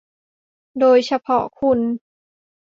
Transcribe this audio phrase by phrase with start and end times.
[0.79, 1.79] โดยเฉพาะคุณ